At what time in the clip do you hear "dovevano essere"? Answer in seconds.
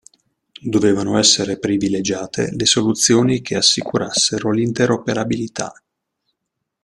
0.63-1.59